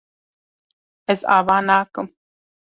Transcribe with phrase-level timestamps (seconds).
[1.15, 2.13] Ez ava nakim.